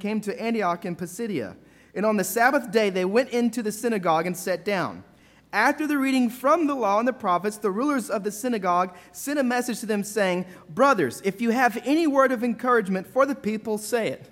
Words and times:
came 0.00 0.20
to 0.22 0.40
Antioch 0.40 0.84
in 0.84 0.96
Pisidia. 0.96 1.56
And 1.94 2.06
on 2.06 2.16
the 2.16 2.24
Sabbath 2.24 2.70
day, 2.70 2.90
they 2.90 3.04
went 3.04 3.30
into 3.30 3.62
the 3.62 3.72
synagogue 3.72 4.26
and 4.26 4.36
sat 4.36 4.64
down. 4.64 5.04
After 5.52 5.86
the 5.86 5.98
reading 5.98 6.30
from 6.30 6.68
the 6.68 6.74
law 6.74 7.00
and 7.00 7.08
the 7.08 7.12
prophets, 7.12 7.56
the 7.56 7.72
rulers 7.72 8.08
of 8.08 8.22
the 8.22 8.30
synagogue 8.30 8.94
sent 9.10 9.38
a 9.38 9.42
message 9.42 9.80
to 9.80 9.86
them 9.86 10.04
saying, 10.04 10.46
Brothers, 10.68 11.20
if 11.24 11.40
you 11.40 11.50
have 11.50 11.80
any 11.84 12.06
word 12.06 12.30
of 12.30 12.44
encouragement 12.44 13.06
for 13.06 13.26
the 13.26 13.34
people, 13.34 13.76
say 13.76 14.08
it. 14.08 14.30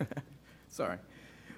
Sorry. 0.68 0.98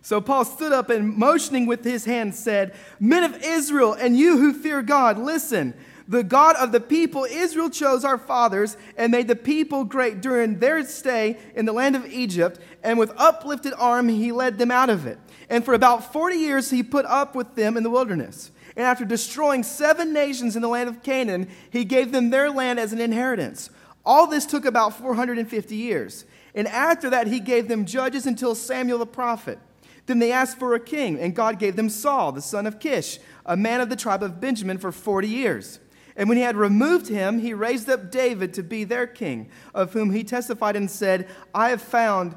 So 0.03 0.21
Paul 0.21 0.45
stood 0.45 0.73
up 0.73 0.91
and 0.91 1.17
motioning 1.17 1.67
with 1.67 1.85
his 1.85 2.05
hand 2.05 2.35
said, 2.35 2.75
Men 2.99 3.25
of 3.25 3.43
Israel, 3.43 3.93
and 3.93 4.17
you 4.17 4.39
who 4.39 4.53
fear 4.53 4.83
God, 4.83 5.19
listen. 5.19 5.75
The 6.09 6.23
God 6.23 6.55
of 6.57 6.71
the 6.71 6.81
people, 6.81 7.25
Israel 7.25 7.69
chose 7.69 8.05
our 8.05 8.19
fathers 8.19 8.77
and 8.97 9.11
made 9.11 9.27
the 9.27 9.37
people 9.37 9.85
great 9.85 10.21
during 10.21 10.59
their 10.59 10.85
stay 10.85 11.39
in 11.55 11.67
the 11.67 11.73
land 11.73 11.97
of 11.97 12.07
Egypt, 12.07 12.61
and 12.83 12.99
with 12.99 13.13
uplifted 13.17 13.73
arm 13.77 14.09
he 14.09 14.31
led 14.31 14.59
them 14.59 14.71
out 14.71 14.89
of 14.89 15.07
it. 15.07 15.19
And 15.51 15.65
for 15.65 15.75
about 15.75 16.13
40 16.13 16.37
years 16.37 16.71
he 16.71 16.83
put 16.83 17.07
up 17.07 17.35
with 17.35 17.57
them 17.57 17.77
in 17.77 17.83
the 17.83 17.91
wilderness. 17.91 18.53
And 18.77 18.85
after 18.85 19.05
destroying 19.05 19.63
seven 19.63 20.13
nations 20.13 20.55
in 20.55 20.63
the 20.63 20.69
land 20.69 20.89
of 20.89 21.03
Canaan, 21.03 21.49
he 21.71 21.85
gave 21.85 22.13
them 22.13 22.31
their 22.31 22.51
land 22.51 22.79
as 22.79 22.93
an 22.93 23.01
inheritance. 23.01 23.71
All 24.05 24.27
this 24.27 24.47
took 24.47 24.65
about 24.65 24.97
450 24.97 25.75
years. 25.75 26.25
And 26.55 26.69
after 26.69 27.11
that, 27.11 27.27
he 27.27 27.41
gave 27.41 27.69
them 27.69 27.85
judges 27.85 28.27
until 28.27 28.55
Samuel 28.55 28.99
the 28.99 29.07
prophet. 29.07 29.59
Then 30.07 30.21
they 30.21 30.31
asked 30.31 30.59
for 30.59 30.75
a 30.75 30.81
king, 30.81 31.19
and 31.19 31.35
God 31.35 31.59
gave 31.59 31.75
them 31.75 31.89
Saul, 31.89 32.31
the 32.33 32.41
son 32.41 32.67
of 32.67 32.79
Kish, 32.79 33.19
a 33.45 33.57
man 33.57 33.81
of 33.81 33.89
the 33.89 33.97
tribe 33.97 34.23
of 34.23 34.41
Benjamin, 34.41 34.79
for 34.79 34.93
40 34.93 35.27
years. 35.27 35.81
And 36.17 36.29
when 36.29 36.39
he 36.39 36.45
had 36.45 36.57
removed 36.57 37.09
him, 37.09 37.39
he 37.39 37.53
raised 37.53 37.91
up 37.91 38.11
David 38.11 38.55
to 38.55 38.63
be 38.63 38.85
their 38.85 39.07
king, 39.07 39.51
of 39.75 39.93
whom 39.93 40.11
he 40.11 40.25
testified 40.25 40.75
and 40.75 40.91
said, 40.91 41.29
I 41.55 41.69
have 41.69 41.83
found 41.83 42.37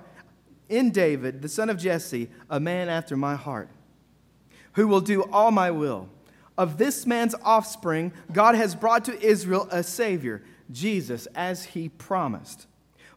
in 0.67 0.91
David, 0.91 1.41
the 1.41 1.49
son 1.49 1.69
of 1.69 1.77
Jesse, 1.77 2.29
a 2.49 2.59
man 2.59 2.89
after 2.89 3.17
my 3.17 3.35
heart, 3.35 3.69
who 4.73 4.87
will 4.87 5.01
do 5.01 5.23
all 5.31 5.51
my 5.51 5.71
will. 5.71 6.09
Of 6.57 6.77
this 6.77 7.05
man's 7.05 7.35
offspring, 7.43 8.11
God 8.33 8.55
has 8.55 8.75
brought 8.75 9.05
to 9.05 9.19
Israel 9.21 9.67
a 9.71 9.81
Savior, 9.81 10.43
Jesus, 10.69 11.25
as 11.27 11.63
he 11.63 11.87
promised. 11.87 12.67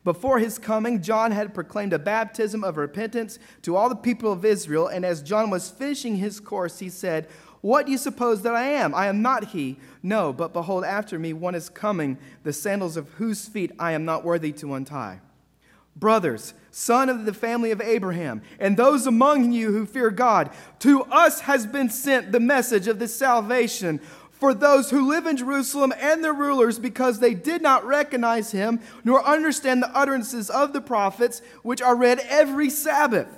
Before 0.05 0.39
his 0.39 0.59
coming, 0.59 1.03
John 1.03 1.31
had 1.31 1.55
proclaimed 1.55 1.93
a 1.93 1.99
baptism 1.99 2.65
of 2.65 2.77
repentance 2.77 3.39
to 3.63 3.77
all 3.77 3.89
the 3.89 3.97
people 3.97 4.33
of 4.33 4.45
Israel, 4.45 4.89
and 4.89 5.05
as 5.05 5.23
John 5.23 5.51
was 5.51 5.71
finishing 5.71 6.17
his 6.17 6.41
course, 6.41 6.79
he 6.79 6.89
said, 6.89 7.29
what 7.63 7.87
do 7.87 7.93
you 7.93 7.99
suppose 7.99 8.43
that 8.43 8.55
I 8.55 8.65
am? 8.65 8.95
I 8.95 9.07
am 9.07 9.23
not 9.23 9.49
he. 9.49 9.79
No, 10.03 10.33
but 10.33 10.53
behold, 10.53 10.85
after 10.85 11.19
me 11.19 11.33
one 11.33 11.55
is 11.55 11.69
coming, 11.69 12.19
the 12.43 12.53
sandals 12.53 12.97
of 12.97 13.09
whose 13.11 13.49
feet 13.49 13.71
I 13.79 13.93
am 13.93 14.05
not 14.05 14.25
worthy 14.25 14.53
to 14.55 14.75
untie. 14.75 15.21
Brothers, 15.95 16.55
son 16.73 17.09
of 17.09 17.25
the 17.25 17.35
family 17.35 17.71
of 17.71 17.81
Abraham, 17.81 18.43
and 18.59 18.77
those 18.77 19.07
among 19.07 19.53
you 19.53 19.71
who 19.71 19.87
fear 19.87 20.11
God, 20.11 20.51
to 20.81 21.03
us 21.05 21.41
has 21.43 21.67
been 21.67 21.89
sent 21.89 22.33
the 22.33 22.41
message 22.41 22.89
of 22.89 22.99
this 22.99 23.15
salvation 23.15 24.01
for 24.33 24.55
those 24.55 24.91
who 24.91 25.09
live 25.09 25.27
in 25.27 25.37
Jerusalem 25.37 25.93
and 26.01 26.25
their 26.25 26.33
rulers, 26.33 26.81
because 26.81 27.21
they 27.21 27.33
did 27.33 27.63
not 27.63 27.87
recognize 27.87 28.51
him 28.51 28.81
nor 29.05 29.25
understand 29.25 29.81
the 29.81 29.97
utterances 29.97 30.51
of 30.51 30.73
the 30.73 30.81
prophets, 30.81 31.43
which 31.63 31.81
are 31.81 31.95
read 31.95 32.19
every 32.29 32.71
Sabbath, 32.71 33.29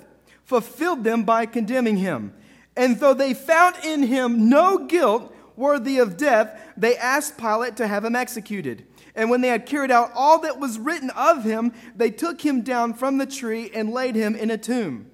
fulfilled 0.45 1.03
them 1.03 1.23
by 1.23 1.45
condemning 1.45 1.97
him. 1.97 2.33
And 2.75 2.99
though 2.99 3.13
they 3.13 3.33
found 3.33 3.75
in 3.83 4.03
him 4.03 4.49
no 4.49 4.85
guilt 4.85 5.33
worthy 5.55 5.97
of 5.99 6.17
death, 6.17 6.59
they 6.75 6.97
asked 6.97 7.37
Pilate 7.37 7.77
to 7.77 7.87
have 7.87 8.03
him 8.03 8.15
executed. 8.15 8.85
And 9.15 9.29
when 9.29 9.41
they 9.41 9.47
had 9.47 9.65
carried 9.65 9.91
out 9.91 10.11
all 10.13 10.39
that 10.39 10.59
was 10.59 10.77
written 10.77 11.09
of 11.11 11.43
him, 11.43 11.71
they 11.95 12.11
took 12.11 12.41
him 12.41 12.61
down 12.61 12.93
from 12.93 13.17
the 13.17 13.25
tree 13.25 13.71
and 13.73 13.91
laid 13.91 14.15
him 14.15 14.35
in 14.35 14.51
a 14.51 14.57
tomb. 14.57 15.09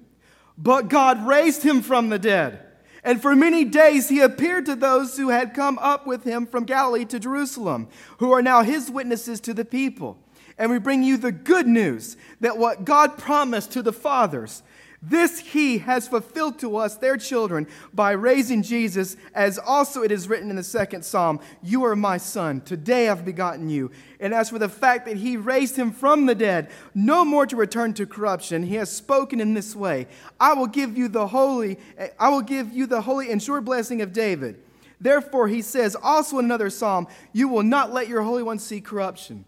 But 0.58 0.88
God 0.88 1.24
raised 1.26 1.62
him 1.62 1.82
from 1.82 2.08
the 2.08 2.18
dead. 2.18 2.66
And 3.04 3.20
for 3.20 3.34
many 3.34 3.64
days 3.64 4.08
he 4.08 4.20
appeared 4.20 4.66
to 4.66 4.76
those 4.76 5.16
who 5.16 5.28
had 5.28 5.54
come 5.54 5.78
up 5.78 6.06
with 6.06 6.24
him 6.24 6.46
from 6.46 6.64
Galilee 6.64 7.04
to 7.06 7.18
Jerusalem, 7.18 7.88
who 8.18 8.32
are 8.32 8.42
now 8.42 8.62
his 8.62 8.90
witnesses 8.90 9.40
to 9.40 9.54
the 9.54 9.64
people. 9.64 10.18
And 10.58 10.70
we 10.70 10.78
bring 10.78 11.02
you 11.02 11.16
the 11.16 11.32
good 11.32 11.66
news 11.66 12.16
that 12.40 12.58
what 12.58 12.84
God 12.84 13.18
promised 13.18 13.72
to 13.72 13.82
the 13.82 13.92
fathers, 13.92 14.62
this 15.04 15.40
he 15.40 15.78
has 15.78 16.06
fulfilled 16.06 16.60
to 16.60 16.76
us, 16.76 16.94
their 16.94 17.16
children, 17.16 17.66
by 17.92 18.12
raising 18.12 18.62
Jesus, 18.62 19.16
as 19.34 19.58
also 19.58 20.02
it 20.02 20.12
is 20.12 20.28
written 20.28 20.48
in 20.48 20.54
the 20.54 20.62
second 20.62 21.04
psalm 21.04 21.40
You 21.60 21.84
are 21.84 21.96
my 21.96 22.18
son, 22.18 22.60
today 22.60 23.08
I've 23.08 23.24
begotten 23.24 23.68
you. 23.68 23.90
And 24.20 24.32
as 24.32 24.50
for 24.50 24.60
the 24.60 24.68
fact 24.68 25.06
that 25.06 25.16
he 25.16 25.36
raised 25.36 25.74
him 25.74 25.90
from 25.90 26.26
the 26.26 26.36
dead, 26.36 26.70
no 26.94 27.24
more 27.24 27.46
to 27.46 27.56
return 27.56 27.94
to 27.94 28.06
corruption, 28.06 28.62
he 28.62 28.76
has 28.76 28.92
spoken 28.92 29.40
in 29.40 29.54
this 29.54 29.74
way 29.74 30.06
I 30.38 30.54
will 30.54 30.68
give 30.68 30.96
you 30.96 31.08
the 31.08 31.26
holy, 31.26 31.78
I 32.16 32.28
will 32.28 32.42
give 32.42 32.72
you 32.72 32.86
the 32.86 33.00
holy 33.00 33.32
and 33.32 33.42
sure 33.42 33.60
blessing 33.60 34.02
of 34.02 34.12
David. 34.12 34.62
Therefore, 35.00 35.48
he 35.48 35.62
says 35.62 35.96
also 36.00 36.38
in 36.38 36.44
another 36.44 36.70
psalm, 36.70 37.08
You 37.32 37.48
will 37.48 37.64
not 37.64 37.92
let 37.92 38.06
your 38.06 38.22
Holy 38.22 38.44
One 38.44 38.60
see 38.60 38.80
corruption. 38.80 39.46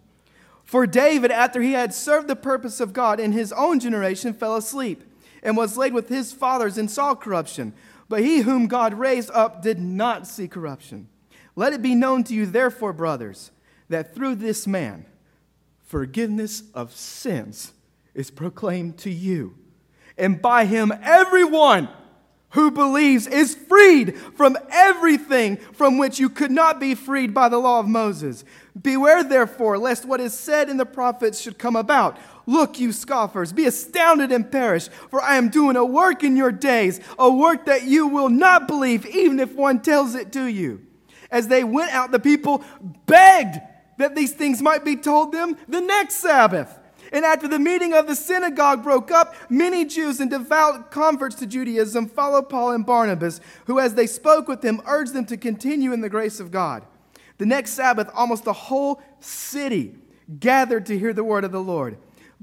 For 0.64 0.84
David, 0.84 1.30
after 1.30 1.62
he 1.62 1.74
had 1.74 1.94
served 1.94 2.26
the 2.26 2.34
purpose 2.34 2.80
of 2.80 2.92
God 2.92 3.20
in 3.20 3.30
his 3.30 3.52
own 3.52 3.78
generation, 3.78 4.32
fell 4.32 4.56
asleep 4.56 5.04
and 5.44 5.56
was 5.56 5.76
laid 5.76 5.92
with 5.92 6.08
his 6.08 6.32
fathers 6.32 6.78
and 6.78 6.90
saw 6.90 7.14
corruption. 7.14 7.74
But 8.08 8.22
he 8.22 8.40
whom 8.40 8.66
God 8.66 8.94
raised 8.94 9.30
up 9.30 9.62
did 9.62 9.78
not 9.78 10.26
see 10.26 10.48
corruption. 10.48 11.08
Let 11.54 11.72
it 11.72 11.82
be 11.82 11.94
known 11.94 12.24
to 12.24 12.34
you, 12.34 12.46
therefore, 12.46 12.92
brothers, 12.92 13.50
that 13.88 14.14
through 14.14 14.36
this 14.36 14.66
man, 14.66 15.06
forgiveness 15.84 16.64
of 16.74 16.92
sins 16.92 17.72
is 18.14 18.30
proclaimed 18.30 18.98
to 18.98 19.10
you. 19.10 19.54
And 20.16 20.40
by 20.40 20.64
him, 20.64 20.92
everyone 21.02 21.88
who 22.50 22.70
believes 22.70 23.26
is 23.26 23.54
freed 23.54 24.16
from 24.36 24.56
everything 24.70 25.56
from 25.56 25.98
which 25.98 26.20
you 26.20 26.28
could 26.28 26.52
not 26.52 26.78
be 26.78 26.94
freed 26.94 27.34
by 27.34 27.48
the 27.48 27.58
law 27.58 27.80
of 27.80 27.88
Moses. 27.88 28.44
Beware, 28.80 29.24
therefore, 29.24 29.76
lest 29.76 30.04
what 30.04 30.20
is 30.20 30.32
said 30.32 30.68
in 30.68 30.76
the 30.76 30.86
prophets 30.86 31.40
should 31.40 31.58
come 31.58 31.74
about. 31.74 32.16
Look, 32.46 32.78
you 32.78 32.92
scoffers, 32.92 33.52
be 33.52 33.66
astounded 33.66 34.30
and 34.30 34.50
perish, 34.50 34.88
for 35.10 35.22
I 35.22 35.36
am 35.36 35.48
doing 35.48 35.76
a 35.76 35.84
work 35.84 36.22
in 36.22 36.36
your 36.36 36.52
days, 36.52 37.00
a 37.18 37.30
work 37.30 37.66
that 37.66 37.84
you 37.84 38.06
will 38.06 38.28
not 38.28 38.68
believe, 38.68 39.06
even 39.06 39.40
if 39.40 39.54
one 39.54 39.80
tells 39.80 40.14
it 40.14 40.32
to 40.32 40.44
you. 40.44 40.82
As 41.30 41.48
they 41.48 41.64
went 41.64 41.92
out, 41.92 42.10
the 42.10 42.18
people 42.18 42.62
begged 43.06 43.60
that 43.98 44.14
these 44.14 44.32
things 44.32 44.60
might 44.60 44.84
be 44.84 44.96
told 44.96 45.32
them 45.32 45.56
the 45.68 45.80
next 45.80 46.16
Sabbath. 46.16 46.78
And 47.12 47.24
after 47.24 47.46
the 47.46 47.58
meeting 47.58 47.94
of 47.94 48.06
the 48.06 48.16
synagogue 48.16 48.82
broke 48.82 49.10
up, 49.10 49.34
many 49.48 49.84
Jews 49.84 50.20
and 50.20 50.30
devout 50.30 50.90
converts 50.90 51.36
to 51.36 51.46
Judaism 51.46 52.08
followed 52.08 52.48
Paul 52.48 52.72
and 52.72 52.84
Barnabas, 52.84 53.40
who, 53.66 53.78
as 53.78 53.94
they 53.94 54.06
spoke 54.06 54.48
with 54.48 54.62
them, 54.62 54.82
urged 54.86 55.12
them 55.12 55.24
to 55.26 55.36
continue 55.36 55.92
in 55.92 56.00
the 56.00 56.08
grace 56.08 56.40
of 56.40 56.50
God. 56.50 56.84
The 57.38 57.46
next 57.46 57.72
Sabbath, 57.72 58.10
almost 58.14 58.44
the 58.44 58.52
whole 58.52 59.00
city 59.20 59.94
gathered 60.40 60.86
to 60.86 60.98
hear 60.98 61.12
the 61.12 61.24
word 61.24 61.44
of 61.44 61.52
the 61.52 61.60
Lord. 61.60 61.98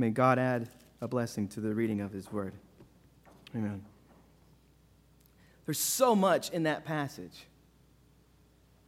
May 0.00 0.08
God 0.08 0.38
add 0.38 0.70
a 1.02 1.06
blessing 1.06 1.46
to 1.48 1.60
the 1.60 1.74
reading 1.74 2.00
of 2.00 2.10
His 2.10 2.32
Word. 2.32 2.54
Amen. 3.54 3.84
There's 5.66 5.78
so 5.78 6.16
much 6.16 6.48
in 6.48 6.62
that 6.62 6.86
passage. 6.86 7.44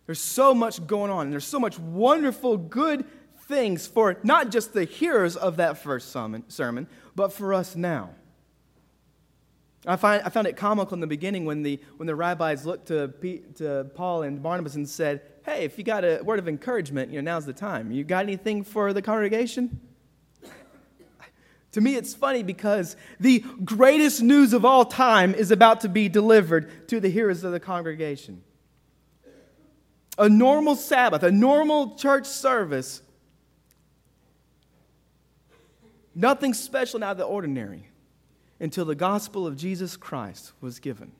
There's 0.07 0.23
so 0.23 0.55
much 0.55 0.87
going 0.87 1.11
on, 1.11 1.27
and 1.27 1.33
there's 1.33 1.45
so 1.45 1.61
much 1.61 1.79
wonderful, 1.79 2.57
good 2.57 3.05
things 3.43 3.87
for 3.87 4.17
not 4.23 4.51
just 4.51 4.73
the 4.73 4.85
hearers 4.85 5.37
of 5.37 5.59
that 5.59 5.77
first 5.77 6.17
sermon, 6.49 6.87
but 7.15 7.31
for 7.35 7.53
us 7.53 7.77
now. 7.77 8.15
I, 9.87 9.97
find, 9.97 10.23
I 10.23 10.31
found 10.31 10.47
it 10.47 10.57
comical 10.57 10.95
in 10.95 11.01
the 11.01 11.07
beginning 11.07 11.45
when 11.45 11.63
the, 11.63 11.79
when 11.99 12.07
the 12.07 12.15
rabbis 12.15 12.65
looked 12.65 12.89
to, 12.89 13.09
to 13.57 13.85
Paul 13.95 14.23
and 14.23 14.43
Barnabas 14.43 14.77
and 14.77 14.89
said, 14.89 15.21
Hey, 15.45 15.65
if 15.65 15.77
you 15.77 15.85
got 15.85 16.05
a 16.05 16.23
word 16.23 16.39
of 16.39 16.49
encouragement, 16.49 17.11
you 17.11 17.21
know, 17.21 17.33
now's 17.33 17.45
the 17.45 17.53
time. 17.53 17.93
You 17.93 18.03
got 18.03 18.25
anything 18.25 18.65
for 18.65 18.95
the 18.95 19.03
congregation? 19.03 19.79
To 21.73 21.81
me, 21.81 21.97
it's 21.97 22.15
funny 22.15 22.43
because 22.43 22.97
the 23.19 23.41
greatest 23.65 24.23
news 24.23 24.53
of 24.53 24.65
all 24.65 24.85
time 24.85 25.35
is 25.35 25.51
about 25.51 25.81
to 25.81 25.89
be 25.89 26.09
delivered 26.09 26.89
to 26.89 27.01
the 27.01 27.09
hearers 27.09 27.45
of 27.45 27.53
the 27.53 27.61
congregation. 27.61 28.43
A 30.19 30.29
normal 30.29 30.77
Sabbath, 30.77 31.23
a 31.23 31.31
normal 31.31 31.97
church 31.97 32.27
service, 32.27 33.03
nothing 36.15 36.53
special 36.53 37.03
out 37.03 37.13
of 37.13 37.17
the 37.17 37.25
ordinary 37.25 37.89
until 38.61 38.85
the 38.85 38.95
gospel 38.95 39.47
of 39.47 39.57
Jesus 39.57 39.97
Christ 39.97 40.53
was 40.61 40.79
given. 40.79 41.13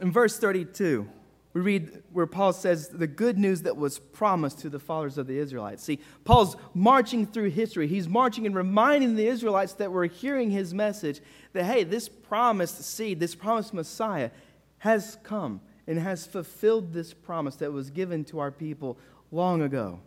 In 0.00 0.10
verse 0.10 0.36
32, 0.36 1.08
we 1.54 1.60
read 1.60 2.02
where 2.12 2.26
Paul 2.26 2.52
says 2.52 2.88
the 2.88 3.06
good 3.06 3.38
news 3.38 3.62
that 3.62 3.76
was 3.76 3.98
promised 3.98 4.60
to 4.60 4.70
the 4.70 4.78
fathers 4.78 5.18
of 5.18 5.26
the 5.26 5.36
Israelites. 5.36 5.84
See, 5.84 6.00
Paul's 6.24 6.56
marching 6.72 7.26
through 7.26 7.50
history. 7.50 7.86
He's 7.86 8.08
marching 8.08 8.46
and 8.46 8.54
reminding 8.54 9.16
the 9.16 9.26
Israelites 9.26 9.74
that 9.74 9.92
were 9.92 10.06
hearing 10.06 10.50
his 10.50 10.72
message 10.72 11.20
that, 11.52 11.64
hey, 11.64 11.84
this 11.84 12.08
promised 12.08 12.82
seed, 12.82 13.20
this 13.20 13.34
promised 13.34 13.74
Messiah 13.74 14.30
has 14.78 15.18
come 15.22 15.60
and 15.86 15.98
has 15.98 16.24
fulfilled 16.24 16.94
this 16.94 17.12
promise 17.12 17.56
that 17.56 17.72
was 17.72 17.90
given 17.90 18.24
to 18.24 18.38
our 18.38 18.50
people 18.50 18.98
long 19.30 19.60
ago. 19.60 20.00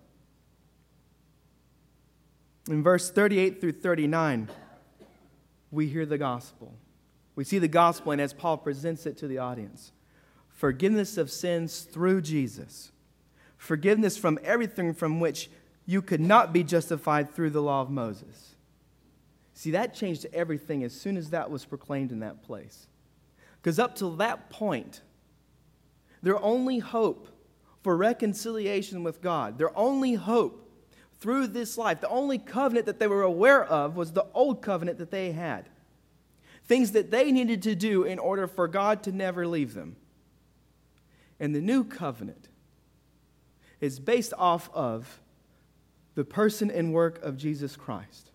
In 2.68 2.82
verse 2.82 3.12
38 3.12 3.62
through 3.62 3.74
39, 3.74 4.50
we 5.70 5.88
hear 5.88 6.08
the 6.08 6.18
gospel. 6.18 6.74
We 7.36 7.44
see 7.44 7.60
the 7.60 7.68
gospel, 7.68 8.14
and 8.14 8.22
as 8.22 8.34
Paul 8.34 8.58
presents 8.58 9.06
it 9.06 9.18
to 9.18 9.28
the 9.28 9.38
audience 9.38 9.92
forgiveness 10.56 11.18
of 11.18 11.30
sins 11.30 11.82
through 11.82 12.22
Jesus, 12.22 12.92
forgiveness 13.58 14.18
from 14.18 14.40
everything 14.44 14.94
from 14.94 15.20
which 15.20 15.52
you 15.86 16.02
could 16.02 16.22
not 16.22 16.52
be 16.52 16.64
justified 16.64 17.32
through 17.32 17.52
the 17.52 17.62
law 17.62 17.82
of 17.82 17.92
Moses. 17.92 18.56
See, 19.54 19.72
that 19.72 19.94
changed 19.94 20.26
everything 20.34 20.84
as 20.84 20.94
soon 20.94 21.18
as 21.18 21.30
that 21.30 21.52
was 21.52 21.66
proclaimed 21.66 22.12
in 22.12 22.22
that 22.22 22.42
place. 22.42 22.88
Because 23.62 23.78
up 23.78 23.96
till 23.96 24.16
that 24.16 24.50
point, 24.50 25.02
their 26.24 26.42
only 26.42 26.80
hope 26.80 27.28
for 27.84 27.96
reconciliation 27.96 29.04
with 29.04 29.22
God, 29.22 29.58
their 29.58 29.78
only 29.78 30.16
hope 30.16 30.62
through 31.20 31.48
this 31.48 31.78
life. 31.78 32.02
The 32.02 32.10
only 32.10 32.38
covenant 32.38 32.86
that 32.88 33.00
they 33.00 33.08
were 33.08 33.22
aware 33.22 33.64
of 33.64 33.96
was 33.96 34.12
the 34.12 34.26
old 34.34 34.62
covenant 34.62 34.98
that 34.98 35.12
they 35.12 35.32
had. 35.32 35.70
Things 36.66 36.92
that 36.94 37.12
they 37.12 37.32
needed 37.32 37.62
to 37.64 37.76
do 37.76 38.04
in 38.04 38.20
order 38.20 38.48
for 38.48 38.68
God 38.68 39.04
to 39.04 39.12
never 39.12 39.46
leave 39.48 39.74
them. 39.74 39.98
And 41.40 41.54
the 41.54 41.62
new 41.62 41.84
covenant 41.84 42.48
is 43.82 44.00
based 44.00 44.34
off 44.38 44.70
of 44.74 45.20
the 46.16 46.24
person 46.24 46.72
and 46.72 46.94
work 46.94 47.22
of 47.24 47.38
Jesus 47.38 47.76
Christ 47.76 48.32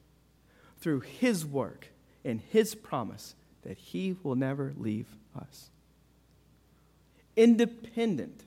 through 0.78 1.00
his 1.00 1.44
work 1.44 1.88
and 2.24 2.40
his 2.40 2.74
promise 2.74 3.34
that 3.62 3.78
he 3.78 4.16
will 4.22 4.34
never 4.34 4.72
leave 4.76 5.06
us. 5.38 5.70
Independent 7.36 8.44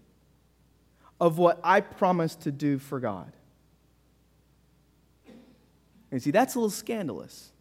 of 1.19 1.37
what 1.37 1.59
I 1.63 1.81
promised 1.81 2.41
to 2.41 2.51
do 2.51 2.77
for 2.77 2.99
God. 2.99 3.31
And 6.11 6.21
see, 6.21 6.31
that's 6.31 6.53
a 6.53 6.59
little 6.59 6.69
scandalous, 6.69 7.52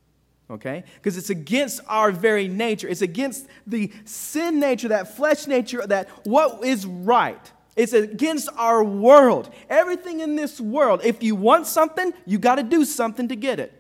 okay? 0.51 0.85
Because 0.97 1.17
it's 1.17 1.31
against 1.31 1.81
our 1.89 2.13
very 2.13 2.49
nature. 2.49 2.89
It's 2.89 3.03
against 3.03 3.47
the 3.67 3.93
sin 4.05 4.61
nature, 4.61 4.89
that 4.89 5.17
flesh 5.17 5.47
nature, 5.47 5.87
that 5.87 6.09
what 6.25 6.65
is 6.65 6.87
right. 6.87 7.53
It's 7.75 7.93
against 7.93 8.51
our 8.57 8.85
world. 8.85 9.53
Everything 9.71 10.21
in 10.21 10.37
this 10.37 10.61
world, 10.61 11.01
if 11.05 11.23
you 11.23 11.35
want 11.35 11.67
something, 11.67 12.13
you 12.27 12.39
got 12.39 12.57
to 12.57 12.63
do 12.63 12.85
something 12.85 13.29
to 13.29 13.37
get 13.37 13.59
it. 13.59 13.73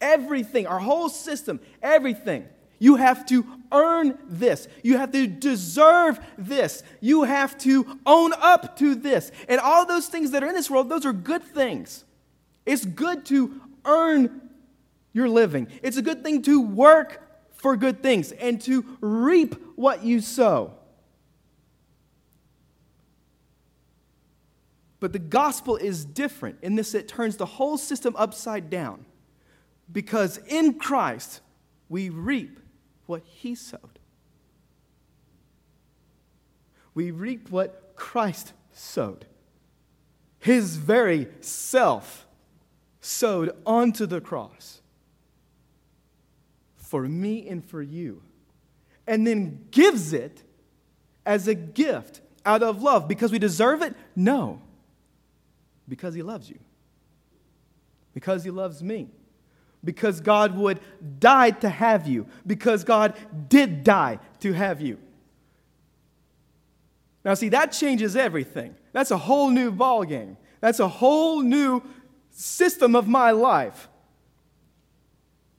Everything, 0.00 0.66
our 0.66 0.80
whole 0.80 1.08
system, 1.08 1.60
everything. 1.80 2.48
You 2.80 2.96
have 2.96 3.24
to 3.26 3.46
earn 3.70 4.18
this. 4.26 4.66
You 4.82 4.98
have 4.98 5.12
to 5.12 5.28
deserve 5.28 6.18
this. 6.36 6.82
You 7.00 7.22
have 7.22 7.56
to 7.58 8.00
own 8.04 8.32
up 8.32 8.76
to 8.78 8.96
this. 8.96 9.30
And 9.48 9.60
all 9.60 9.86
those 9.86 10.08
things 10.08 10.32
that 10.32 10.42
are 10.42 10.48
in 10.48 10.54
this 10.54 10.68
world, 10.68 10.88
those 10.88 11.06
are 11.06 11.12
good 11.12 11.44
things. 11.44 12.04
It's 12.66 12.84
good 12.84 13.24
to 13.26 13.60
earn 13.84 14.50
your 15.12 15.28
living. 15.28 15.68
It's 15.82 15.96
a 15.96 16.02
good 16.02 16.22
thing 16.22 16.42
to 16.42 16.60
work 16.60 17.22
for 17.52 17.76
good 17.76 18.02
things 18.02 18.32
and 18.32 18.60
to 18.62 18.84
reap 19.00 19.54
what 19.76 20.02
you 20.02 20.20
sow. 20.20 20.74
But 25.00 25.12
the 25.12 25.18
gospel 25.18 25.76
is 25.76 26.04
different 26.04 26.58
in 26.62 26.76
this 26.76 26.94
it 26.94 27.08
turns 27.08 27.36
the 27.36 27.46
whole 27.46 27.76
system 27.76 28.14
upside 28.16 28.70
down. 28.70 29.04
Because 29.90 30.38
in 30.46 30.74
Christ, 30.74 31.40
we 31.88 32.08
reap 32.08 32.60
what 33.06 33.22
he 33.24 33.54
sowed. 33.54 33.98
We 36.94 37.10
reap 37.10 37.50
what 37.50 37.94
Christ 37.96 38.52
sowed. 38.72 39.26
His 40.38 40.76
very 40.76 41.28
self 41.40 42.26
sowed 43.00 43.56
onto 43.66 44.06
the 44.06 44.20
cross 44.20 44.81
for 46.92 47.08
me 47.08 47.48
and 47.48 47.64
for 47.64 47.80
you, 47.80 48.20
and 49.06 49.26
then 49.26 49.64
gives 49.70 50.12
it 50.12 50.42
as 51.24 51.48
a 51.48 51.54
gift 51.54 52.20
out 52.44 52.62
of 52.62 52.82
love 52.82 53.08
because 53.08 53.32
we 53.32 53.38
deserve 53.38 53.80
it? 53.80 53.96
No. 54.14 54.60
Because 55.88 56.12
he 56.12 56.20
loves 56.22 56.50
you. 56.50 56.58
Because 58.12 58.44
he 58.44 58.50
loves 58.50 58.82
me. 58.82 59.08
Because 59.82 60.20
God 60.20 60.54
would 60.58 60.80
die 61.18 61.52
to 61.52 61.70
have 61.70 62.06
you. 62.06 62.26
Because 62.46 62.84
God 62.84 63.16
did 63.48 63.84
die 63.84 64.18
to 64.40 64.52
have 64.52 64.82
you. 64.82 64.98
Now, 67.24 67.32
see, 67.32 67.48
that 67.48 67.72
changes 67.72 68.16
everything. 68.16 68.74
That's 68.92 69.10
a 69.10 69.16
whole 69.16 69.48
new 69.48 69.72
ballgame. 69.72 70.36
That's 70.60 70.78
a 70.78 70.88
whole 70.88 71.40
new 71.40 71.82
system 72.28 72.94
of 72.94 73.08
my 73.08 73.30
life. 73.30 73.88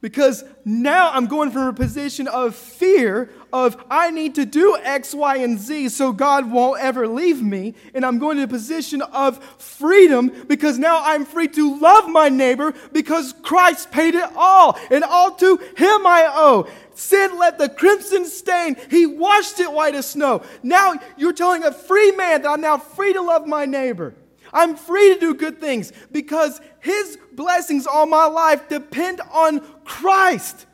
Because 0.03 0.44
now 0.65 1.11
I'm 1.11 1.27
going 1.27 1.50
from 1.50 1.65
a 1.69 1.71
position 1.71 2.27
of 2.27 2.55
fear 2.55 3.29
of 3.53 3.81
I 3.89 4.11
need 4.11 4.35
to 4.35 4.45
do 4.45 4.77
X, 4.83 5.15
Y, 5.15 5.38
and 5.38 5.57
Z 5.57 5.88
so 5.88 6.12
God 6.12 6.51
won't 6.51 6.81
ever 6.81 7.07
leave 7.07 7.41
me. 7.41 7.74
And 7.93 8.05
I'm 8.05 8.19
going 8.19 8.36
to 8.36 8.43
a 8.43 8.48
position 8.48 9.01
of 9.01 9.41
freedom 9.62 10.43
because 10.50 10.77
now 10.77 11.01
I'm 11.01 11.24
free 11.24 11.48
to 11.48 11.79
love 11.79 12.10
my 12.10 12.27
neighbor 12.27 12.74
because 12.91 13.33
Christ 13.43 13.91
paid 13.91 14.13
it 14.13 14.29
all. 14.36 14.77
And 14.91 15.05
all 15.05 15.36
to 15.36 15.55
him 15.55 16.05
I 16.05 16.29
owe. 16.33 16.67
Sin 16.95 17.39
let 17.39 17.57
the 17.57 17.69
crimson 17.69 18.25
stain. 18.25 18.75
He 18.89 19.05
washed 19.05 19.62
it 19.62 19.72
white 19.72 19.95
as 19.95 20.07
snow. 20.07 20.43
Now 20.63 20.95
you're 21.15 21.31
telling 21.31 21.63
a 21.63 21.72
free 21.72 22.12
man 22.12 22.41
that 22.41 22.50
I'm 22.50 22.60
now 22.60 22.77
free 22.77 23.13
to 23.13 23.22
love 23.22 23.48
my 23.48 23.63
neighbor. 23.63 24.13
I'm 24.53 24.75
free 24.75 25.13
to 25.15 25.19
do 25.19 25.33
good 25.33 25.60
things 25.60 25.91
because 26.12 26.62
His 26.79 27.17
blessings 27.33 27.88
all 27.88 28.05
my 28.05 28.25
life 28.25 28.69
depend 28.69 29.19
on 29.31 29.62
Christ 29.83 30.67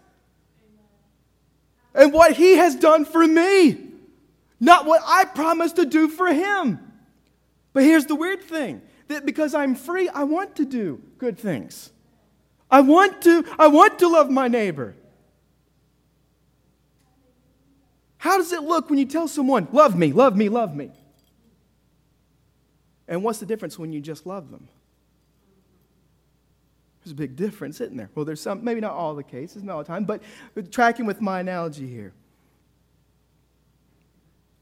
and 1.95 2.13
what 2.13 2.33
He 2.33 2.57
has 2.57 2.75
done 2.75 3.05
for 3.05 3.25
me, 3.25 3.77
not 4.59 4.85
what 4.85 5.01
I 5.05 5.25
promised 5.25 5.77
to 5.77 5.85
do 5.85 6.09
for 6.09 6.27
Him. 6.27 6.79
But 7.73 7.83
here's 7.83 8.05
the 8.05 8.15
weird 8.15 8.43
thing 8.43 8.81
that 9.07 9.25
because 9.25 9.55
I'm 9.55 9.75
free, 9.75 10.09
I 10.09 10.23
want 10.23 10.57
to 10.57 10.65
do 10.65 11.01
good 11.17 11.37
things. 11.37 11.91
I 12.69 12.81
want 12.81 13.21
to, 13.23 13.45
I 13.57 13.67
want 13.67 13.99
to 13.99 14.07
love 14.07 14.29
my 14.29 14.47
neighbor. 14.47 14.95
How 18.17 18.37
does 18.37 18.51
it 18.51 18.63
look 18.63 18.89
when 18.89 18.99
you 18.99 19.05
tell 19.05 19.27
someone, 19.27 19.67
love 19.71 19.97
me, 19.97 20.11
love 20.11 20.35
me, 20.35 20.49
love 20.49 20.75
me? 20.75 20.91
And 23.09 23.23
what's 23.23 23.39
the 23.39 23.45
difference 23.45 23.77
when 23.77 23.91
you 23.91 23.99
just 23.99 24.25
love 24.25 24.51
them? 24.51 24.69
There's 27.03 27.11
a 27.11 27.15
big 27.15 27.35
difference, 27.35 27.81
isn't 27.81 27.97
there? 27.97 28.09
Well, 28.13 28.23
there's 28.23 28.39
some, 28.39 28.63
maybe 28.63 28.81
not 28.81 28.91
all 28.91 29.15
the 29.15 29.23
cases, 29.23 29.63
not 29.63 29.73
all 29.73 29.83
the 29.83 29.87
time, 29.87 30.05
but 30.05 30.21
tracking 30.71 31.05
with 31.05 31.19
my 31.19 31.39
analogy 31.39 31.87
here. 31.87 32.13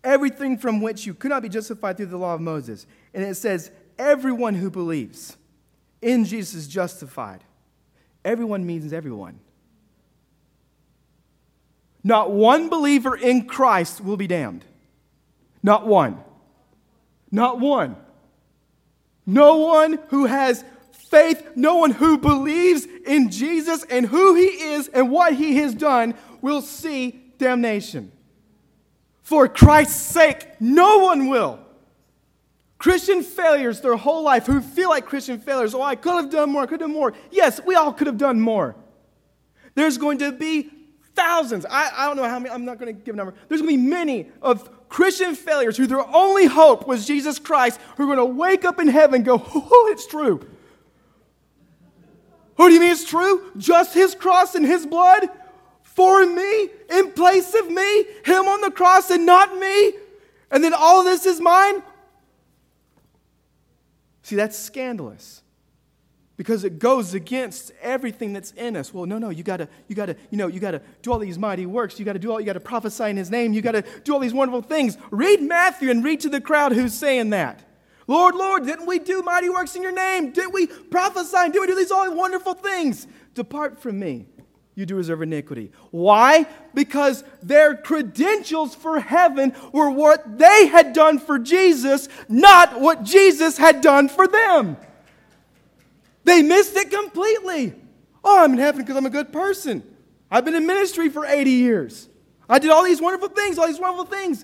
Everything 0.03 0.57
from 0.57 0.81
which 0.81 1.05
you 1.05 1.13
could 1.13 1.29
not 1.29 1.41
be 1.43 1.49
justified 1.49 1.97
through 1.97 2.05
the 2.05 2.17
law 2.17 2.35
of 2.35 2.41
Moses. 2.41 2.87
And 3.13 3.23
it 3.25 3.35
says, 3.35 3.69
everyone 3.99 4.55
who 4.55 4.69
believes 4.69 5.35
in 6.01 6.23
Jesus 6.23 6.53
is 6.53 6.67
justified. 6.69 7.43
Everyone 8.23 8.65
means 8.65 8.93
everyone. 8.93 9.39
Not 12.01 12.31
one 12.31 12.69
believer 12.69 13.17
in 13.17 13.45
Christ 13.45 13.99
will 13.99 14.15
be 14.15 14.27
damned. 14.27 14.63
Not 15.61 15.85
one. 15.85 16.23
Not 17.29 17.59
one. 17.59 17.97
No 19.27 19.57
one 19.57 19.99
who 20.07 20.25
has 20.25 20.63
faith, 20.91 21.51
no 21.55 21.75
one 21.75 21.91
who 21.91 22.17
believes 22.17 22.87
in 23.05 23.29
Jesus 23.29 23.83
and 23.89 24.05
who 24.05 24.35
he 24.35 24.45
is 24.45 24.87
and 24.87 25.11
what 25.11 25.33
he 25.33 25.57
has 25.57 25.75
done 25.75 26.15
will 26.41 26.61
see 26.61 27.19
damnation. 27.37 28.11
For 29.21 29.49
Christ's 29.49 30.01
sake, 30.01 30.47
no 30.61 30.99
one 30.99 31.27
will. 31.27 31.59
Christian 32.77 33.23
failures 33.23 33.81
their 33.81 33.97
whole 33.97 34.23
life 34.23 34.45
who 34.45 34.61
feel 34.61 34.89
like 34.89 35.05
Christian 35.05 35.39
failures. 35.39 35.73
Oh, 35.73 35.81
I 35.81 35.95
could 35.95 36.15
have 36.15 36.29
done 36.29 36.51
more, 36.51 36.61
I 36.61 36.65
could 36.65 36.79
have 36.79 36.89
done 36.89 36.93
more. 36.93 37.13
Yes, 37.31 37.59
we 37.65 37.75
all 37.75 37.91
could 37.91 38.07
have 38.07 38.17
done 38.17 38.39
more. 38.39 38.75
There's 39.75 39.97
going 39.97 40.19
to 40.19 40.31
be 40.31 40.69
thousands. 41.15 41.65
I, 41.65 41.89
I 41.93 42.05
don't 42.07 42.15
know 42.15 42.23
how 42.23 42.39
many, 42.39 42.53
I'm 42.53 42.63
not 42.63 42.79
going 42.79 42.95
to 42.95 43.01
give 43.01 43.15
a 43.15 43.17
number. 43.17 43.33
There's 43.49 43.61
going 43.61 43.73
to 43.73 43.77
be 43.77 43.89
many 43.89 44.29
of 44.41 44.69
Christian 44.89 45.35
failures 45.35 45.77
who 45.77 45.87
their 45.87 46.05
only 46.07 46.45
hope 46.45 46.87
was 46.87 47.05
Jesus 47.05 47.39
Christ 47.39 47.79
who 47.95 48.03
are 48.03 48.15
going 48.15 48.17
to 48.17 48.35
wake 48.35 48.65
up 48.65 48.79
in 48.79 48.87
heaven 48.87 49.23
go, 49.23 49.41
oh, 49.53 49.89
it's 49.91 50.07
true. 50.07 50.45
Who 52.55 52.67
do 52.67 52.73
you 52.73 52.79
mean 52.79 52.91
it's 52.91 53.07
true? 53.07 53.51
Just 53.57 53.93
his 53.93 54.15
cross 54.15 54.55
and 54.55 54.65
his 54.65 54.85
blood 54.85 55.29
for 55.81 56.25
me, 56.25 56.69
in 56.89 57.11
place 57.11 57.53
of 57.55 57.69
me, 57.69 58.03
him 58.23 58.47
on 58.47 58.61
the 58.61 58.71
cross 58.71 59.09
and 59.09 59.25
not 59.25 59.57
me, 59.57 59.93
and 60.51 60.63
then 60.63 60.73
all 60.73 61.03
this 61.03 61.25
is 61.25 61.41
mine? 61.41 61.81
See, 64.21 64.35
that's 64.35 64.57
scandalous 64.57 65.41
because 66.37 66.63
it 66.63 66.77
goes 66.77 67.15
against 67.15 67.71
everything 67.81 68.31
that's 68.31 68.51
in 68.51 68.75
us. 68.75 68.93
Well, 68.93 69.07
no, 69.07 69.17
no, 69.17 69.31
you 69.31 69.43
gotta, 69.43 69.67
you 69.87 69.95
gotta, 69.95 70.15
you 70.29 70.37
know, 70.37 70.47
you 70.47 70.59
gotta 70.59 70.81
do 71.01 71.11
all 71.11 71.17
these 71.17 71.39
mighty 71.39 71.65
works. 71.65 71.97
You 71.97 72.05
gotta 72.05 72.19
do 72.19 72.31
all, 72.31 72.39
you 72.39 72.45
gotta 72.45 72.59
prophesy 72.59 73.05
in 73.05 73.17
His 73.17 73.31
name. 73.31 73.53
You 73.53 73.61
gotta 73.63 73.83
do 74.03 74.13
all 74.13 74.19
these 74.19 74.35
wonderful 74.35 74.61
things. 74.61 74.97
Read 75.09 75.41
Matthew 75.41 75.89
and 75.89 76.03
read 76.03 76.21
to 76.21 76.29
the 76.29 76.39
crowd 76.39 76.73
who's 76.73 76.93
saying 76.93 77.31
that. 77.31 77.63
Lord, 78.05 78.35
Lord, 78.35 78.65
didn't 78.65 78.85
we 78.85 78.99
do 78.99 79.21
mighty 79.23 79.49
works 79.49 79.75
in 79.75 79.81
Your 79.81 79.91
name? 79.91 80.31
Didn't 80.31 80.53
we 80.53 80.67
prophesy? 80.67 81.51
Didn't 81.51 81.61
we 81.61 81.67
do 81.67 81.75
these 81.75 81.91
all 81.91 82.15
wonderful 82.15 82.53
things? 82.53 83.07
Depart 83.33 83.81
from 83.81 83.99
me, 83.99 84.27
you 84.75 84.85
doers 84.85 85.09
of 85.09 85.23
iniquity. 85.23 85.71
Why? 85.89 86.45
Because 86.75 87.23
their 87.41 87.75
credentials 87.75 88.75
for 88.75 88.99
heaven 88.99 89.55
were 89.73 89.89
what 89.89 90.37
they 90.37 90.67
had 90.67 90.93
done 90.93 91.17
for 91.17 91.39
Jesus, 91.39 92.07
not 92.29 92.79
what 92.79 93.03
Jesus 93.03 93.57
had 93.57 93.81
done 93.81 94.07
for 94.07 94.27
them. 94.27 94.77
They 96.27 96.41
missed 96.41 96.75
it 96.75 96.91
completely. 96.91 97.73
Oh, 98.21 98.43
I'm 98.43 98.51
in 98.51 98.59
heaven 98.59 98.81
because 98.81 98.97
I'm 98.97 99.05
a 99.05 99.09
good 99.09 99.31
person. 99.31 99.81
I've 100.29 100.43
been 100.43 100.55
in 100.55 100.65
ministry 100.65 101.07
for 101.07 101.25
80 101.25 101.49
years. 101.49 102.09
I 102.49 102.59
did 102.59 102.69
all 102.69 102.83
these 102.83 103.01
wonderful 103.01 103.29
things, 103.29 103.57
all 103.57 103.65
these 103.65 103.79
wonderful 103.79 104.03
things. 104.05 104.43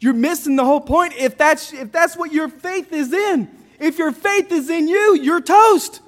You're 0.00 0.12
missing 0.12 0.56
the 0.56 0.64
whole 0.64 0.80
point 0.80 1.14
if 1.16 1.38
that's, 1.38 1.72
if 1.72 1.92
that's 1.92 2.16
what 2.16 2.32
your 2.32 2.48
faith 2.48 2.92
is 2.92 3.12
in. 3.12 3.48
If 3.78 3.96
your 3.96 4.10
faith 4.10 4.50
is 4.50 4.68
in 4.70 4.88
you, 4.88 5.14
you're 5.22 5.40
toast. 5.40 6.00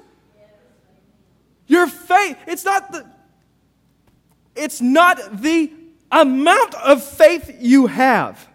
Your 1.67 1.87
faith, 1.87 2.37
it's 2.45 2.65
not 2.65 2.91
the, 2.91 3.09
it's 4.57 4.81
not 4.81 5.41
the 5.41 5.71
amount 6.11 6.75
of 6.75 7.01
faith 7.01 7.59
you 7.61 7.87
have, 7.87 8.45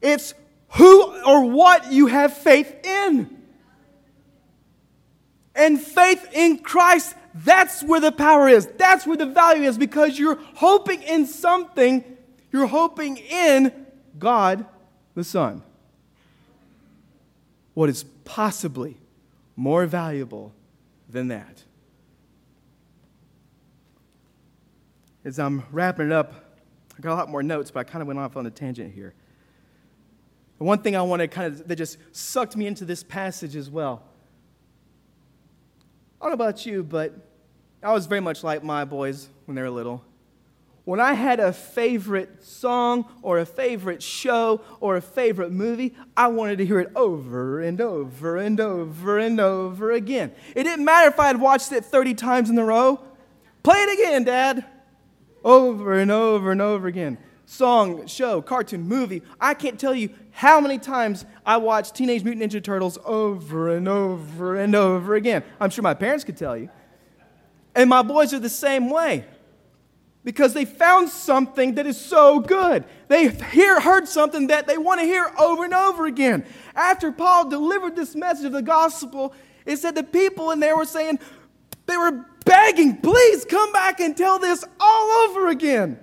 it's 0.00 0.32
who 0.70 1.22
or 1.22 1.50
what 1.50 1.92
you 1.92 2.06
have 2.06 2.34
faith 2.34 2.74
in. 2.82 3.35
And 5.56 5.80
faith 5.80 6.28
in 6.32 6.58
Christ, 6.58 7.14
that's 7.34 7.82
where 7.82 8.00
the 8.00 8.12
power 8.12 8.48
is. 8.48 8.66
That's 8.76 9.06
where 9.06 9.16
the 9.16 9.26
value 9.26 9.68
is 9.68 9.78
because 9.78 10.18
you're 10.18 10.38
hoping 10.54 11.02
in 11.02 11.26
something, 11.26 12.04
you're 12.52 12.66
hoping 12.66 13.16
in 13.16 13.86
God 14.18 14.66
the 15.14 15.24
Son. 15.24 15.62
What 17.74 17.88
is 17.88 18.04
possibly 18.24 18.96
more 19.56 19.86
valuable 19.86 20.52
than 21.08 21.28
that? 21.28 21.62
as 25.26 25.40
I'm 25.40 25.64
wrapping 25.72 26.06
it 26.06 26.12
up, 26.12 26.32
I 26.96 27.00
got 27.00 27.12
a 27.12 27.16
lot 27.16 27.28
more 27.28 27.42
notes, 27.42 27.72
but 27.72 27.80
I 27.80 27.84
kind 27.84 28.00
of 28.00 28.06
went 28.06 28.20
off 28.20 28.36
on 28.36 28.46
a 28.46 28.50
tangent 28.50 28.94
here. 28.94 29.12
One 30.58 30.78
thing 30.78 30.94
I 30.94 31.02
want 31.02 31.20
to 31.20 31.28
kind 31.28 31.52
of, 31.52 31.66
that 31.66 31.76
just 31.76 31.98
sucked 32.12 32.56
me 32.56 32.66
into 32.66 32.84
this 32.84 33.02
passage 33.02 33.56
as 33.56 33.68
well. 33.68 34.04
I 36.20 36.24
don't 36.24 36.30
know 36.38 36.44
about 36.44 36.66
you, 36.66 36.82
but 36.82 37.14
I 37.82 37.92
was 37.92 38.06
very 38.06 38.20
much 38.20 38.42
like 38.42 38.62
my 38.62 38.84
boys 38.84 39.28
when 39.44 39.54
they 39.54 39.62
were 39.62 39.70
little. 39.70 40.04
When 40.84 41.00
I 41.00 41.14
had 41.14 41.40
a 41.40 41.52
favorite 41.52 42.44
song 42.44 43.06
or 43.22 43.40
a 43.40 43.46
favorite 43.46 44.02
show 44.02 44.60
or 44.78 44.96
a 44.96 45.02
favorite 45.02 45.50
movie, 45.50 45.96
I 46.16 46.28
wanted 46.28 46.58
to 46.58 46.66
hear 46.66 46.78
it 46.78 46.92
over 46.94 47.60
and 47.60 47.80
over 47.80 48.36
and 48.36 48.60
over 48.60 49.18
and 49.18 49.40
over 49.40 49.90
again. 49.92 50.32
It 50.54 50.62
didn't 50.62 50.84
matter 50.84 51.08
if 51.08 51.18
I 51.18 51.26
had 51.26 51.40
watched 51.40 51.72
it 51.72 51.84
30 51.84 52.14
times 52.14 52.50
in 52.50 52.58
a 52.58 52.64
row. 52.64 53.00
Play 53.64 53.78
it 53.78 53.98
again, 53.98 54.24
Dad 54.24 54.64
over 55.46 55.94
and 55.94 56.10
over 56.10 56.50
and 56.50 56.60
over 56.60 56.88
again. 56.88 57.16
Song, 57.48 58.08
show, 58.08 58.42
cartoon, 58.42 58.82
movie. 58.82 59.22
I 59.40 59.54
can't 59.54 59.78
tell 59.78 59.94
you 59.94 60.10
how 60.32 60.60
many 60.60 60.78
times 60.78 61.24
I 61.46 61.58
watched 61.58 61.94
Teenage 61.94 62.24
Mutant 62.24 62.52
Ninja 62.52 62.62
Turtles 62.62 62.98
over 63.04 63.74
and 63.74 63.86
over 63.86 64.56
and 64.56 64.74
over 64.74 65.14
again. 65.14 65.44
I'm 65.60 65.70
sure 65.70 65.82
my 65.82 65.94
parents 65.94 66.24
could 66.24 66.36
tell 66.36 66.56
you. 66.56 66.68
And 67.76 67.88
my 67.88 68.02
boys 68.02 68.34
are 68.34 68.40
the 68.40 68.48
same 68.48 68.90
way 68.90 69.24
because 70.24 70.54
they 70.54 70.64
found 70.64 71.08
something 71.08 71.76
that 71.76 71.86
is 71.86 71.98
so 71.98 72.40
good. 72.40 72.84
They 73.06 73.28
hear, 73.28 73.78
heard 73.80 74.08
something 74.08 74.48
that 74.48 74.66
they 74.66 74.76
want 74.76 75.00
to 75.00 75.06
hear 75.06 75.30
over 75.38 75.64
and 75.64 75.72
over 75.72 76.06
again. 76.06 76.44
After 76.74 77.12
Paul 77.12 77.48
delivered 77.48 77.94
this 77.94 78.16
message 78.16 78.46
of 78.46 78.52
the 78.52 78.62
gospel, 78.62 79.32
it 79.64 79.76
said 79.76 79.94
the 79.94 80.02
people 80.02 80.50
in 80.50 80.58
there 80.58 80.76
were 80.76 80.84
saying, 80.84 81.20
they 81.86 81.96
were 81.96 82.26
begging, 82.44 82.96
please 82.96 83.44
come 83.44 83.70
back 83.70 84.00
and 84.00 84.16
tell 84.16 84.40
this 84.40 84.64
all 84.80 85.10
over 85.28 85.48
again 85.48 86.00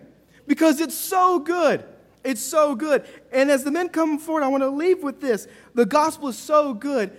because 0.48 0.82
it's 0.82 0.96
so 0.96 1.40
good. 1.40 1.84
It's 2.24 2.42
so 2.42 2.76
good. 2.76 3.06
And 3.32 3.52
as 3.52 3.64
the 3.64 3.72
men 3.72 3.90
come 3.90 4.18
forward, 4.18 4.44
I 4.44 4.48
want 4.48 4.64
to 4.64 4.70
leave 4.70 5.04
with 5.04 5.20
this. 5.20 5.48
The 5.74 5.86
gospel 5.86 6.30
is 6.30 6.38
so 6.38 6.74
good 6.74 7.12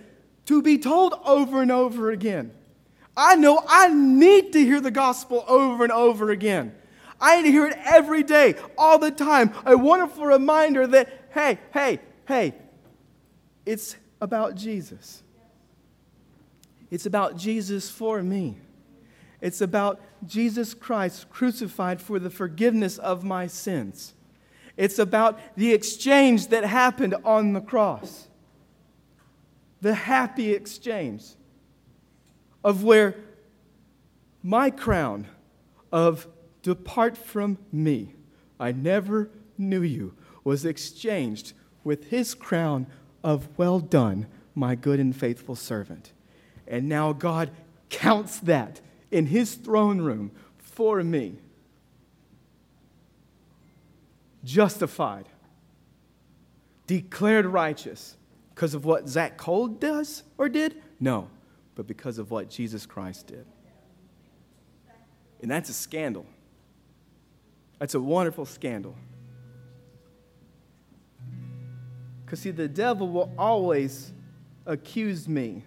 to 0.45 0.61
be 0.61 0.77
told 0.77 1.13
over 1.25 1.61
and 1.61 1.71
over 1.71 2.11
again. 2.11 2.51
I 3.17 3.35
know 3.35 3.63
I 3.67 3.87
need 3.93 4.53
to 4.53 4.59
hear 4.59 4.81
the 4.81 4.91
gospel 4.91 5.45
over 5.47 5.83
and 5.83 5.91
over 5.91 6.31
again. 6.31 6.75
I 7.19 7.37
need 7.37 7.47
to 7.47 7.51
hear 7.51 7.67
it 7.67 7.77
every 7.85 8.23
day, 8.23 8.55
all 8.77 8.99
the 8.99 9.11
time. 9.11 9.53
A 9.65 9.77
wonderful 9.77 10.25
reminder 10.25 10.85
that, 10.87 11.09
hey, 11.33 11.59
hey, 11.73 11.99
hey, 12.27 12.55
it's 13.65 13.95
about 14.19 14.55
Jesus. 14.55 15.23
It's 16.91 17.05
about 17.05 17.37
Jesus 17.37 17.89
for 17.89 18.21
me. 18.21 18.57
It's 19.41 19.61
about 19.61 20.01
Jesus 20.27 20.73
Christ 20.73 21.29
crucified 21.29 22.01
for 22.01 22.19
the 22.19 22.29
forgiveness 22.29 22.97
of 22.97 23.23
my 23.23 23.47
sins. 23.47 24.13
It's 24.77 24.99
about 24.99 25.39
the 25.55 25.73
exchange 25.73 26.47
that 26.47 26.65
happened 26.65 27.15
on 27.23 27.53
the 27.53 27.61
cross. 27.61 28.27
The 29.81 29.93
happy 29.93 30.53
exchange 30.53 31.23
of 32.63 32.83
where 32.83 33.15
my 34.43 34.69
crown 34.69 35.27
of 35.91 36.27
depart 36.61 37.17
from 37.17 37.57
me, 37.71 38.15
I 38.59 38.71
never 38.71 39.29
knew 39.57 39.81
you, 39.81 40.15
was 40.43 40.65
exchanged 40.65 41.53
with 41.83 42.09
his 42.09 42.33
crown 42.33 42.87
of 43.23 43.47
well 43.57 43.79
done, 43.79 44.27
my 44.53 44.75
good 44.75 44.99
and 44.99 45.15
faithful 45.15 45.55
servant. 45.55 46.11
And 46.67 46.89
now 46.89 47.13
God 47.13 47.51
counts 47.89 48.39
that 48.39 48.81
in 49.15 49.27
his 49.27 49.55
throne 49.55 50.01
room 50.01 50.29
for 50.57 51.01
me. 51.01 51.37
Justified, 54.43 55.29
declared 56.85 57.45
righteous 57.45 58.17
because 58.53 58.73
of 58.73 58.83
what 58.83 59.07
Zach 59.07 59.37
Cole 59.37 59.69
does 59.69 60.23
or 60.37 60.49
did? 60.49 60.83
No, 60.99 61.29
but 61.75 61.87
because 61.87 62.17
of 62.17 62.29
what 62.29 62.49
Jesus 62.49 62.85
Christ 62.85 63.27
did. 63.27 63.45
And 65.41 65.49
that's 65.49 65.69
a 65.69 65.73
scandal. 65.73 66.25
That's 67.79 67.95
a 67.95 68.01
wonderful 68.01 68.45
scandal. 68.45 68.97
Because, 72.25 72.41
see, 72.41 72.51
the 72.51 72.67
devil 72.67 73.07
will 73.07 73.31
always 73.37 74.11
accuse 74.65 75.29
me 75.29 75.63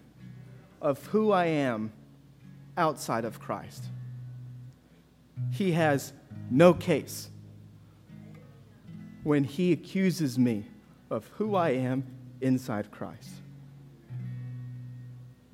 of 0.83 1.07
who 1.07 1.33
I 1.33 1.47
am 1.47 1.93
outside 2.79 3.25
of 3.25 3.41
Christ. 3.41 3.85
He 5.51 5.73
has 5.73 6.13
no 6.51 6.73
case 6.73 7.29
when 9.25 9.45
he 9.45 9.73
accuses 9.73 10.39
me 10.39 10.65
of 11.11 11.27
who 11.37 11.55
I 11.55 11.71
am 11.71 12.05
inside 12.41 12.91
Christ. 12.91 13.31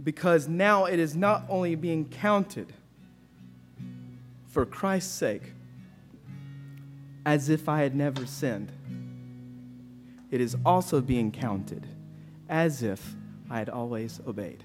Because 0.03 0.47
now 0.47 0.85
it 0.85 0.99
is 0.99 1.17
not 1.17 1.45
only 1.49 1.75
being 1.75 2.05
counted 2.09 2.73
for 4.47 4.67
Christ's 4.67 5.13
sake 5.13 5.53
as 7.27 7.49
if 7.49 7.69
I 7.69 7.81
had 7.81 7.95
never 7.97 8.27
sinned, 8.27 8.71
it 10.31 10.41
is 10.41 10.57
also 10.65 11.01
being 11.01 11.33
counted 11.33 11.87
as 12.49 12.83
if 12.83 13.15
I 13.49 13.59
had 13.59 13.71
always 13.71 14.21
obeyed. 14.27 14.63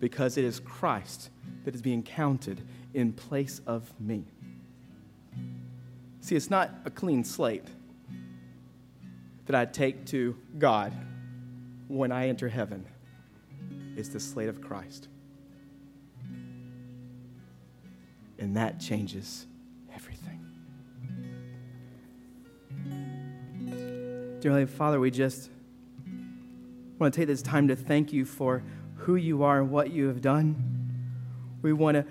Because 0.00 0.36
it 0.36 0.44
is 0.44 0.60
Christ 0.60 1.30
that 1.64 1.74
is 1.74 1.82
being 1.82 2.02
counted 2.02 2.62
in 2.92 3.12
place 3.12 3.60
of 3.66 3.92
me. 4.00 4.24
See, 6.20 6.36
it's 6.36 6.50
not 6.50 6.70
a 6.84 6.90
clean 6.90 7.24
slate 7.24 7.66
that 9.46 9.54
I 9.54 9.64
take 9.66 10.06
to 10.06 10.36
God 10.58 10.92
when 11.88 12.12
I 12.12 12.28
enter 12.28 12.48
heaven, 12.48 12.86
it's 13.96 14.08
the 14.08 14.20
slate 14.20 14.48
of 14.48 14.60
Christ. 14.60 15.08
And 18.38 18.56
that 18.56 18.80
changes 18.80 19.46
everything. 19.94 20.40
Dear 24.40 24.52
Heavenly 24.52 24.66
Father, 24.66 24.98
we 24.98 25.10
just 25.10 25.50
want 26.98 27.12
to 27.12 27.20
take 27.20 27.26
this 27.26 27.42
time 27.42 27.68
to 27.68 27.76
thank 27.76 28.12
you 28.12 28.24
for 28.24 28.62
who 29.04 29.16
you 29.16 29.42
are 29.42 29.60
and 29.60 29.70
what 29.70 29.90
you 29.90 30.08
have 30.08 30.20
done. 30.20 30.56
We 31.62 31.72
want 31.72 31.96
to 31.96 32.04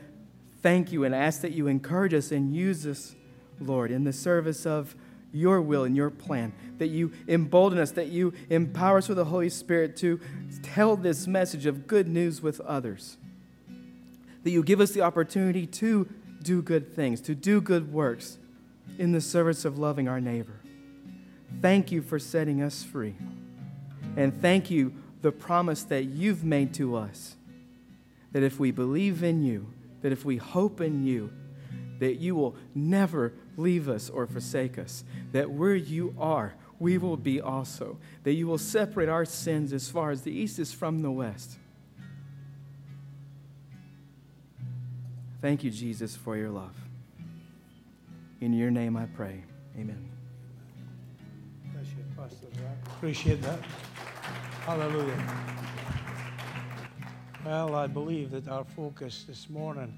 thank 0.61 0.91
you 0.91 1.03
and 1.03 1.13
ask 1.13 1.41
that 1.41 1.51
you 1.51 1.67
encourage 1.67 2.13
us 2.13 2.31
and 2.31 2.55
use 2.55 2.85
us, 2.87 3.15
Lord, 3.59 3.91
in 3.91 4.03
the 4.03 4.13
service 4.13 4.65
of 4.65 4.95
your 5.31 5.59
will 5.61 5.83
and 5.83 5.95
your 5.95 6.11
plan, 6.11 6.53
that 6.77 6.87
you 6.87 7.11
embolden 7.27 7.79
us, 7.79 7.91
that 7.91 8.09
you 8.09 8.33
empower 8.49 8.99
us 8.99 9.07
with 9.07 9.17
the 9.17 9.25
Holy 9.25 9.49
Spirit 9.49 9.97
to 9.97 10.19
tell 10.61 10.95
this 10.95 11.25
message 11.25 11.65
of 11.65 11.87
good 11.87 12.07
news 12.07 12.41
with 12.41 12.61
others, 12.61 13.17
that 14.43 14.51
you 14.51 14.61
give 14.61 14.79
us 14.79 14.91
the 14.91 15.01
opportunity 15.01 15.65
to 15.65 16.07
do 16.43 16.61
good 16.61 16.95
things, 16.95 17.19
to 17.21 17.33
do 17.33 17.59
good 17.59 17.91
works 17.91 18.37
in 18.99 19.11
the 19.11 19.21
service 19.21 19.65
of 19.65 19.79
loving 19.79 20.07
our 20.07 20.21
neighbor. 20.21 20.59
Thank 21.61 21.91
you 21.91 22.03
for 22.03 22.19
setting 22.19 22.61
us 22.61 22.83
free. 22.83 23.15
And 24.15 24.39
thank 24.39 24.69
you, 24.69 24.93
the 25.23 25.31
promise 25.31 25.83
that 25.85 26.03
you've 26.03 26.43
made 26.43 26.73
to 26.75 26.95
us 26.95 27.37
that 28.33 28.43
if 28.43 28.59
we 28.59 28.71
believe 28.71 29.23
in 29.23 29.41
you, 29.41 29.71
that 30.01 30.11
if 30.11 30.25
we 30.25 30.37
hope 30.37 30.81
in 30.81 31.05
you, 31.05 31.31
that 31.99 32.15
you 32.15 32.35
will 32.35 32.55
never 32.75 33.31
leave 33.55 33.87
us 33.87 34.09
or 34.09 34.27
forsake 34.27 34.77
us, 34.77 35.05
that 35.31 35.49
where 35.49 35.75
you 35.75 36.13
are, 36.19 36.55
we 36.79 36.97
will 36.97 37.15
be 37.15 37.39
also, 37.39 37.97
that 38.23 38.33
you 38.33 38.47
will 38.47 38.57
separate 38.57 39.07
our 39.07 39.23
sins 39.23 39.71
as 39.71 39.89
far 39.89 40.11
as 40.11 40.23
the 40.23 40.31
east 40.31 40.59
is 40.59 40.73
from 40.73 41.01
the 41.01 41.11
west. 41.11 41.57
Thank 45.39 45.63
you, 45.63 45.71
Jesus, 45.71 46.15
for 46.15 46.35
your 46.35 46.49
love. 46.49 46.75
In 48.41 48.51
your 48.51 48.71
name 48.71 48.97
I 48.97 49.05
pray. 49.05 49.43
Amen. 49.77 50.09
Appreciate 52.97 53.41
that. 53.41 53.59
Hallelujah. 54.65 55.21
Well, 57.45 57.75
I 57.75 57.85
believe 57.85 58.31
that 58.31 58.47
our 58.47 58.63
focus 58.63 59.25
this 59.27 59.49
morning 59.49 59.93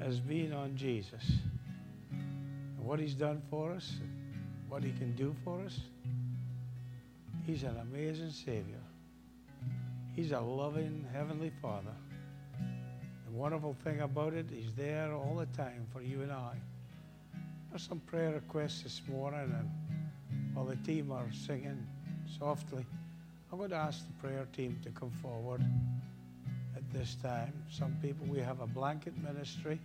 has 0.00 0.20
been 0.20 0.54
on 0.54 0.74
Jesus 0.74 1.22
and 2.10 2.78
what 2.78 2.98
he's 2.98 3.12
done 3.12 3.42
for 3.50 3.72
us, 3.72 3.92
what 4.70 4.82
he 4.82 4.92
can 4.92 5.14
do 5.14 5.36
for 5.44 5.60
us. 5.66 5.80
He's 7.46 7.62
an 7.62 7.76
amazing 7.76 8.30
Savior. 8.30 8.80
He's 10.16 10.32
a 10.32 10.40
loving 10.40 11.04
Heavenly 11.12 11.52
Father. 11.60 11.94
The 13.26 13.36
wonderful 13.36 13.76
thing 13.84 14.00
about 14.00 14.32
it, 14.32 14.46
He's 14.50 14.72
there 14.72 15.12
all 15.12 15.36
the 15.36 15.58
time 15.58 15.86
for 15.92 16.00
you 16.00 16.22
and 16.22 16.32
I. 16.32 16.54
There's 17.68 17.86
some 17.86 18.00
prayer 18.00 18.32
requests 18.32 18.82
this 18.84 19.02
morning, 19.10 19.54
and 19.58 19.70
while 20.54 20.64
the 20.64 20.76
team 20.76 21.12
are 21.12 21.30
singing 21.46 21.86
softly, 22.38 22.86
I'm 23.50 23.56
going 23.56 23.70
to 23.70 23.76
ask 23.76 24.06
the 24.06 24.12
prayer 24.26 24.46
team 24.52 24.78
to 24.84 24.90
come 24.90 25.10
forward 25.22 25.62
at 26.76 26.82
this 26.92 27.16
time. 27.22 27.52
Some 27.70 27.96
people, 28.02 28.26
we 28.26 28.40
have 28.40 28.60
a 28.60 28.66
blanket 28.66 29.14
ministry 29.16 29.80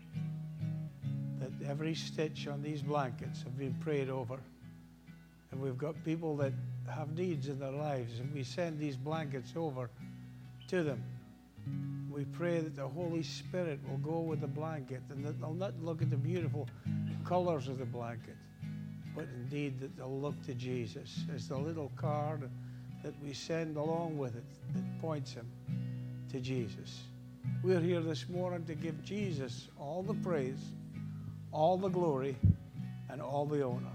that 1.40 1.70
every 1.70 1.96
stitch 1.96 2.46
on 2.48 2.62
these 2.62 2.82
blankets 2.82 3.42
have 3.44 3.58
been 3.58 3.74
prayed 3.76 4.10
over. 4.10 4.38
And 5.52 5.62
we've 5.62 5.78
got 5.78 5.96
people 6.04 6.36
that 6.38 6.52
have 6.94 7.16
needs 7.16 7.48
in 7.48 7.58
their 7.58 7.72
lives, 7.72 8.20
and 8.20 8.34
we 8.34 8.44
send 8.44 8.80
these 8.80 8.98
blankets 8.98 9.54
over 9.56 9.90
to 10.68 10.84
them. 10.84 11.02
We 12.12 12.26
pray 12.26 12.60
that 12.60 12.76
the 12.76 12.88
Holy 12.88 13.24
Spirit 13.24 13.80
will 13.90 13.98
go 13.98 14.20
with 14.20 14.42
the 14.42 14.48
blanket 14.48 15.04
and 15.10 15.24
that 15.24 15.40
they'll 15.40 15.54
not 15.54 15.82
look 15.82 16.02
at 16.02 16.10
the 16.10 16.18
beautiful 16.18 16.68
colors 17.24 17.70
of 17.70 17.78
the 17.78 17.86
blanket, 17.86 18.36
but 19.16 19.26
indeed 19.36 19.80
that 19.80 19.96
they'll 19.96 20.20
look 20.20 20.40
to 20.48 20.54
Jesus 20.54 21.24
as 21.34 21.48
the 21.48 21.58
little 21.58 21.94
card 21.96 22.50
that 23.04 23.14
we 23.22 23.34
send 23.34 23.78
along 23.78 24.18
with 24.18 24.36
it 24.36 24.44
that 24.74 25.02
points 25.02 25.34
him 25.34 25.46
to 26.32 26.40
Jesus. 26.40 27.02
We're 27.62 27.82
here 27.82 28.00
this 28.00 28.28
morning 28.30 28.66
to 28.66 28.76
give 28.76 29.04
Jesus 29.04 29.68
all 29.80 30.02
the 30.04 30.14
praise, 30.16 30.60
all 31.52 31.78
the 31.78 31.90
glory, 31.90 32.36
and 33.10 33.22
all 33.22 33.46
the 33.46 33.64
honor. 33.66 33.92